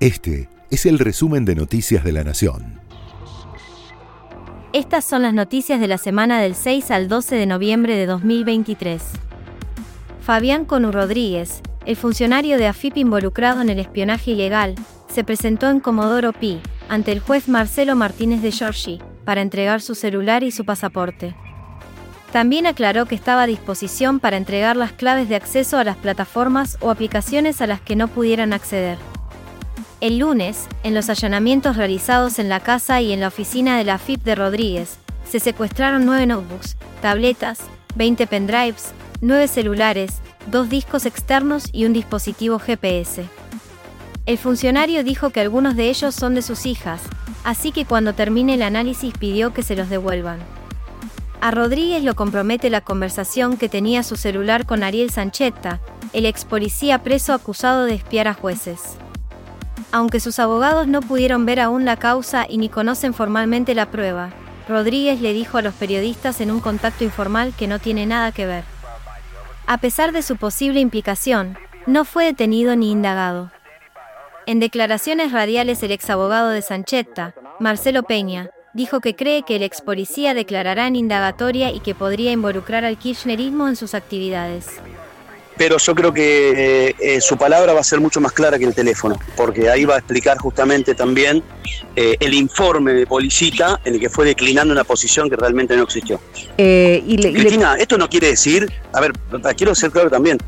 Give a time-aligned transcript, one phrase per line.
[0.00, 2.80] Este es el resumen de Noticias de la Nación.
[4.72, 9.02] Estas son las noticias de la semana del 6 al 12 de noviembre de 2023.
[10.22, 14.74] Fabián Conu Rodríguez, el funcionario de AFIP involucrado en el espionaje ilegal,
[15.12, 19.94] se presentó en Comodoro Pi, ante el juez Marcelo Martínez de Giorgi, para entregar su
[19.94, 21.36] celular y su pasaporte.
[22.32, 26.78] También aclaró que estaba a disposición para entregar las claves de acceso a las plataformas
[26.80, 28.96] o aplicaciones a las que no pudieran acceder.
[30.00, 33.98] El lunes, en los allanamientos realizados en la casa y en la oficina de la
[33.98, 34.96] FIP de Rodríguez,
[35.28, 37.58] se secuestraron nueve notebooks, tabletas,
[37.96, 43.26] 20 pendrives, nueve celulares, dos discos externos y un dispositivo GPS.
[44.24, 47.02] El funcionario dijo que algunos de ellos son de sus hijas,
[47.44, 50.38] así que cuando termine el análisis pidió que se los devuelvan.
[51.42, 55.78] A Rodríguez lo compromete la conversación que tenía su celular con Ariel Sanchetta,
[56.14, 58.96] el ex policía preso acusado de espiar a jueces.
[59.92, 64.30] Aunque sus abogados no pudieron ver aún la causa y ni conocen formalmente la prueba,
[64.68, 68.46] Rodríguez le dijo a los periodistas en un contacto informal que no tiene nada que
[68.46, 68.64] ver.
[69.66, 73.50] A pesar de su posible implicación, no fue detenido ni indagado.
[74.46, 79.64] En declaraciones radiales el ex abogado de Sanchetta, Marcelo Peña, dijo que cree que el
[79.64, 84.80] ex policía declarará en indagatoria y que podría involucrar al kirchnerismo en sus actividades
[85.60, 88.64] pero yo creo que eh, eh, su palabra va a ser mucho más clara que
[88.64, 91.42] el teléfono, porque ahí va a explicar justamente también
[91.94, 95.82] eh, el informe de Policita en el que fue declinando una posición que realmente no
[95.82, 96.18] existió.
[96.56, 99.12] y Cristina, esto no quiere decir, a ver,
[99.54, 100.38] quiero ser claro también,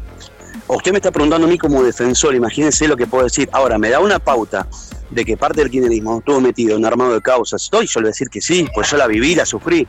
[0.67, 3.51] usted me está preguntando a mí como defensor, imagínense lo que puedo decir.
[3.53, 4.67] Ahora, me da una pauta
[5.11, 7.65] de que parte del kirchnerismo estuvo metido en armado de causas.
[7.65, 9.87] Estoy, yo le decir que sí, pues yo la viví, la sufrí.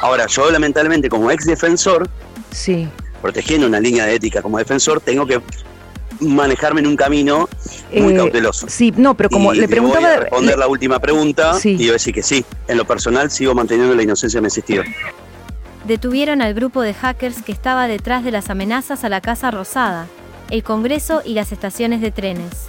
[0.00, 2.10] Ahora, yo lamentablemente como ex defensor,
[2.50, 2.90] sí
[3.24, 5.40] protegiendo una línea de ética como defensor, tengo que
[6.20, 7.48] manejarme en un camino
[7.90, 8.66] muy eh, cauteloso.
[8.68, 10.06] Sí, no, pero como le preguntaba...
[10.06, 12.44] Voy a responder la última pregunta y yo decir que sí.
[12.68, 14.82] En lo personal sigo manteniendo la inocencia de mi asistido.
[15.86, 20.06] Detuvieron al grupo de hackers que estaba detrás de las amenazas a la Casa Rosada,
[20.50, 22.66] el Congreso y las estaciones de trenes.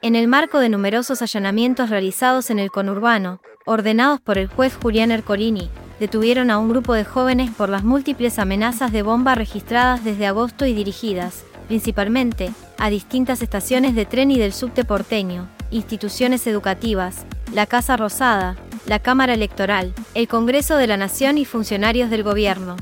[0.00, 5.10] En el marco de numerosos allanamientos realizados en el conurbano, ordenados por el juez Julián
[5.10, 5.68] Ercolini,
[6.00, 10.64] detuvieron a un grupo de jóvenes por las múltiples amenazas de bomba registradas desde agosto
[10.64, 17.66] y dirigidas, principalmente, a distintas estaciones de tren y del subte porteño, instituciones educativas, la
[17.66, 18.56] Casa Rosada,
[18.86, 22.76] la Cámara Electoral, el Congreso de la Nación y funcionarios del gobierno.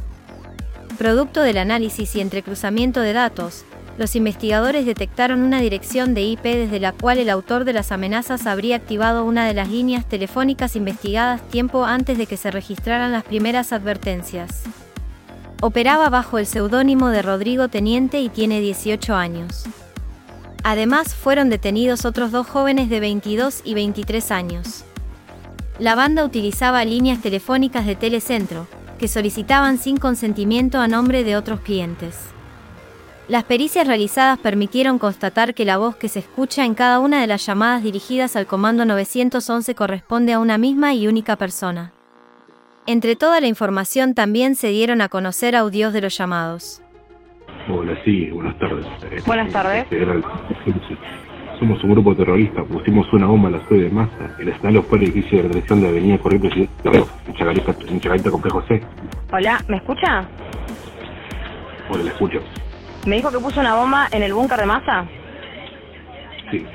[0.97, 3.65] Producto del análisis y entrecruzamiento de datos,
[3.99, 8.47] los investigadores detectaron una dirección de IP desde la cual el autor de las amenazas
[8.47, 13.25] habría activado una de las líneas telefónicas investigadas tiempo antes de que se registraran las
[13.25, 14.63] primeras advertencias.
[15.61, 19.65] Operaba bajo el seudónimo de Rodrigo Teniente y tiene 18 años.
[20.63, 24.85] Además, fueron detenidos otros dos jóvenes de 22 y 23 años.
[25.81, 31.61] La banda utilizaba líneas telefónicas de Telecentro, que solicitaban sin consentimiento a nombre de otros
[31.61, 32.38] clientes.
[33.29, 37.27] Las pericias realizadas permitieron constatar que la voz que se escucha en cada una de
[37.27, 41.93] las llamadas dirigidas al Comando 911 corresponde a una misma y única persona.
[42.87, 46.81] Entre toda la información también se dieron a conocer audios de los llamados.
[47.71, 48.87] Hola, sí, buenas tardes.
[49.27, 49.87] Buenas tardes.
[51.59, 54.37] Somos un grupo terrorista, pusimos una bomba en la sede de masa.
[54.39, 58.31] El escenario fue el edificio de la dirección de Avenida Corrientes en Chacarita, en Chacarita
[58.31, 58.83] Complejo C.
[59.31, 60.27] Hola, ¿me escucha?
[61.91, 62.41] Hola, le escucho.
[63.09, 65.07] ¿Me dijo que puso una bomba en el búnker de masa?
[66.51, 66.67] Sí.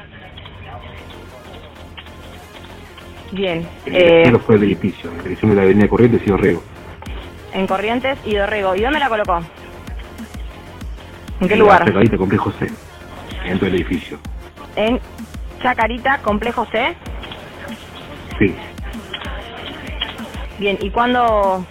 [3.31, 3.67] Bien.
[3.85, 6.63] El eh, fue el edificio, en la dirección de la avenida Corrientes y Dorrego.
[7.53, 8.75] En Corrientes y Dorrego.
[8.75, 9.43] ¿Y dónde la colocó?
[11.39, 11.85] ¿En qué lugar?
[11.85, 12.67] Chacarita, Complejo C.
[13.45, 14.17] Dentro del edificio.
[14.75, 14.99] ¿En
[15.61, 16.95] Chacarita, Complejo C?
[18.39, 18.55] Sí.
[20.57, 21.63] Bien, ¿y cuándo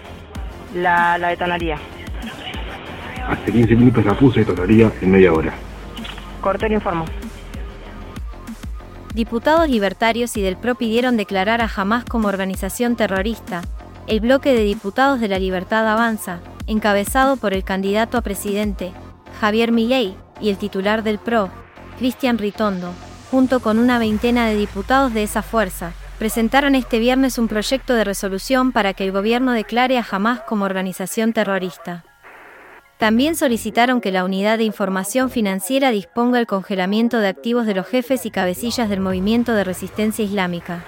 [0.73, 1.79] la, la detonaría?
[3.27, 5.55] Hace 15 minutos la puse y tocaría en media hora.
[6.41, 7.05] Cortero informó.
[9.15, 13.63] Diputados libertarios y del PRO pidieron declarar a Hamas como organización terrorista.
[14.07, 18.93] El bloque de diputados de la Libertad Avanza, encabezado por el candidato a presidente,
[19.41, 21.51] Javier Milei, y el titular del PRO,
[21.99, 22.93] Cristian Ritondo,
[23.31, 28.05] junto con una veintena de diputados de esa fuerza, presentaron este viernes un proyecto de
[28.05, 32.05] resolución para que el gobierno declare a Hamas como organización terrorista.
[33.03, 37.85] También solicitaron que la Unidad de Información Financiera disponga el congelamiento de activos de los
[37.85, 40.85] jefes y cabecillas del movimiento de resistencia islámica.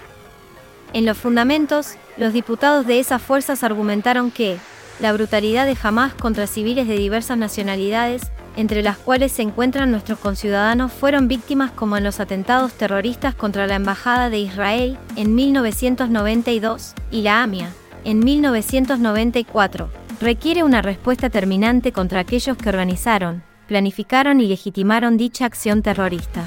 [0.93, 4.59] En los fundamentos, los diputados de esas fuerzas argumentaron que
[5.01, 10.21] la brutalidad de Hamas contra civiles de diversas nacionalidades entre las cuales se encuentran nuestros
[10.21, 16.95] conciudadanos, fueron víctimas como en los atentados terroristas contra la Embajada de Israel en 1992
[17.11, 17.71] y la AMIA
[18.05, 20.04] en 1994.
[20.25, 26.47] Requiere una respuesta terminante contra aquellos que organizaron, planificaron y legitimaron dicha acción terrorista.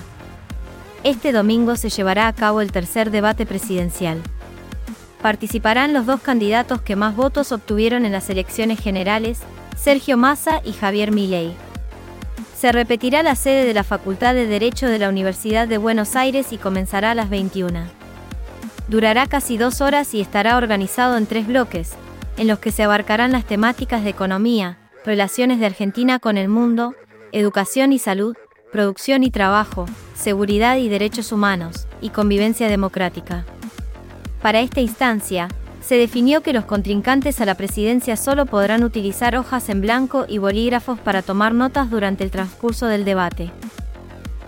[1.04, 4.20] Este domingo se llevará a cabo el tercer debate presidencial.
[5.22, 9.42] Participarán los dos candidatos que más votos obtuvieron en las elecciones generales,
[9.76, 11.54] Sergio Massa y Javier Milei.
[12.58, 16.52] Se repetirá la sede de la Facultad de Derecho de la Universidad de Buenos Aires
[16.52, 17.82] y comenzará a las 21.
[18.88, 21.96] Durará casi dos horas y estará organizado en tres bloques,
[22.38, 26.96] en los que se abarcarán las temáticas de economía, relaciones de Argentina con el mundo,
[27.32, 28.36] educación y salud,
[28.72, 29.86] producción y trabajo,
[30.16, 33.46] seguridad y derechos humanos, y convivencia democrática.
[34.42, 35.48] Para esta instancia,
[35.82, 40.38] se definió que los contrincantes a la presidencia solo podrán utilizar hojas en blanco y
[40.38, 43.52] bolígrafos para tomar notas durante el transcurso del debate.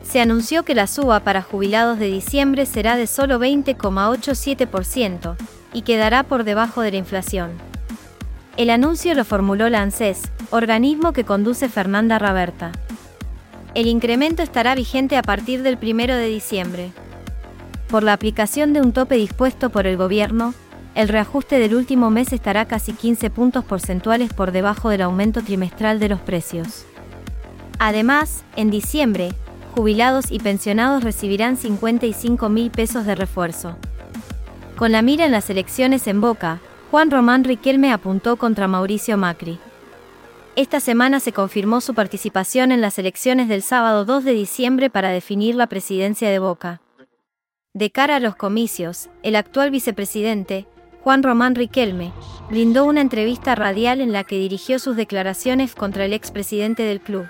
[0.03, 5.37] Se anunció que la suba para jubilados de diciembre será de solo 20,87%
[5.71, 7.68] y quedará por debajo de la inflación.
[8.59, 12.73] El anuncio lo formuló la ANSES, organismo que conduce Fernanda Raberta.
[13.73, 16.91] El incremento estará vigente a partir del 1 de diciembre.
[17.87, 20.53] Por la aplicación de un tope dispuesto por el gobierno,
[20.93, 26.01] el reajuste del último mes estará casi 15 puntos porcentuales por debajo del aumento trimestral
[26.01, 26.83] de los precios.
[27.77, 29.29] Además, en diciembre,
[29.73, 33.77] jubilados y pensionados recibirán 55 mil pesos de refuerzo.
[34.75, 36.59] Con la mira en las elecciones en boca,
[36.91, 39.59] Juan Román Riquelme apuntó contra Mauricio Macri.
[40.55, 45.09] Esta semana se confirmó su participación en las elecciones del sábado 2 de diciembre para
[45.09, 46.81] definir la presidencia de Boca.
[47.75, 50.65] De cara a los comicios, el actual vicepresidente,
[51.03, 52.11] Juan Román Riquelme,
[52.49, 57.27] brindó una entrevista radial en la que dirigió sus declaraciones contra el expresidente del club.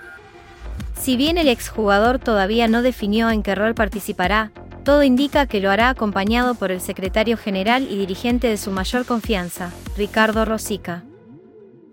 [0.95, 4.53] Si bien el exjugador todavía no definió en qué rol participará,
[4.89, 9.06] todo indica que lo hará acompañado por el secretario general y dirigente de su mayor
[9.06, 11.03] confianza, Ricardo Rosica.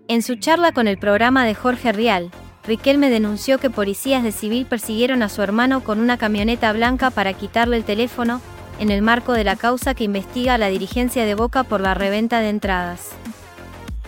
[0.07, 2.31] En su charla con el programa de Jorge Rial,
[2.65, 7.33] Riquelme denunció que policías de civil persiguieron a su hermano con una camioneta blanca para
[7.33, 8.41] quitarle el teléfono
[8.79, 12.39] en el marco de la causa que investiga la dirigencia de Boca por la reventa
[12.39, 13.09] de entradas.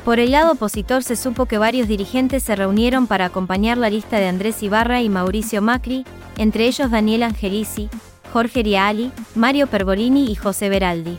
[0.03, 4.18] Por el lado opositor se supo que varios dirigentes se reunieron para acompañar la lista
[4.18, 6.06] de Andrés Ibarra y Mauricio Macri,
[6.39, 7.88] entre ellos Daniel Angelici,
[8.31, 11.17] Jorge Riali, Mario Pergolini y José Beraldi.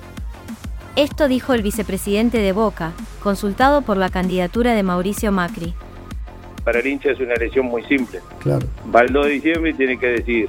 [0.97, 2.93] Esto dijo el vicepresidente de Boca,
[3.23, 5.75] consultado por la candidatura de Mauricio Macri.
[6.65, 8.21] Para el hincha es una elección muy simple.
[8.41, 8.67] Claro.
[8.95, 10.47] Va el 2 de diciembre y tiene que decir,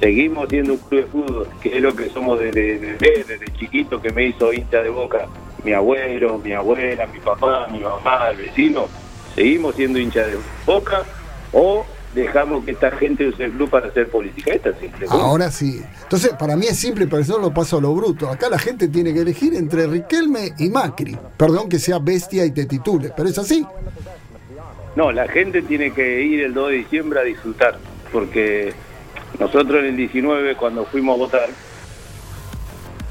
[0.00, 4.00] seguimos siendo un club de fútbol, que es lo que somos desde, desde, desde chiquito
[4.00, 5.28] que me hizo hincha de boca.
[5.62, 8.88] Mi abuelo, mi abuela, mi papá, mi mamá, el vecino,
[9.34, 11.04] seguimos siendo hincha de boca
[11.52, 14.52] o dejamos que esta gente use el club para hacer política.
[14.52, 15.06] Esta es simple.
[15.08, 15.82] Ahora sí.
[16.02, 18.28] Entonces, para mí es simple, pero eso lo paso a lo bruto.
[18.28, 21.16] Acá la gente tiene que elegir entre Riquelme y Macri.
[21.36, 23.66] Perdón que sea bestia y te titule, pero es así.
[24.94, 27.78] No, la gente tiene que ir el 2 de diciembre a disfrutar,
[28.12, 28.74] porque
[29.38, 31.48] nosotros en el 19, cuando fuimos a votar,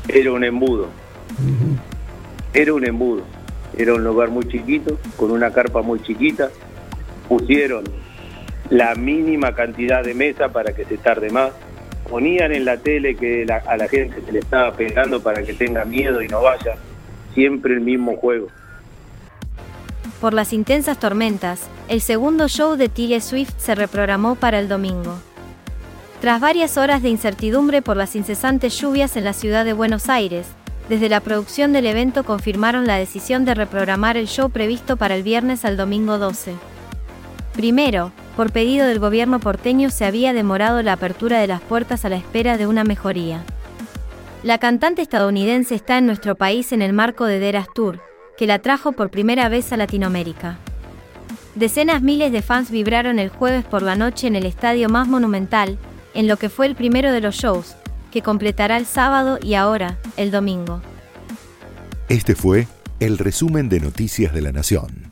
[0.07, 0.89] era un embudo.
[2.53, 3.23] Era un embudo.
[3.75, 6.51] Era un lugar muy chiquito, con una carpa muy chiquita.
[7.27, 7.85] Pusieron
[8.71, 11.51] la mínima cantidad de mesa para que se tarde más.
[12.09, 15.85] Ponían en la tele que a la gente se le estaba pegando para que tenga
[15.85, 16.75] miedo y no vaya.
[17.33, 18.47] Siempre el mismo juego.
[20.19, 25.15] Por las intensas tormentas, el segundo show de Taylor Swift se reprogramó para el domingo.
[26.21, 30.47] Tras varias horas de incertidumbre por las incesantes lluvias en la ciudad de Buenos Aires,
[30.87, 35.23] desde la producción del evento confirmaron la decisión de reprogramar el show previsto para el
[35.23, 36.53] viernes al domingo 12.
[37.53, 42.09] Primero, por pedido del gobierno porteño se había demorado la apertura de las puertas a
[42.09, 43.43] la espera de una mejoría.
[44.43, 47.99] La cantante estadounidense está en nuestro país en el marco de Deras Tour,
[48.37, 50.57] que la trajo por primera vez a Latinoamérica.
[51.53, 55.77] Decenas miles de fans vibraron el jueves por la noche en el estadio más monumental,
[56.13, 57.75] en lo que fue el primero de los shows,
[58.11, 60.81] que completará el sábado y ahora, el domingo.
[62.09, 62.67] Este fue
[62.99, 65.10] el resumen de Noticias de la Nación.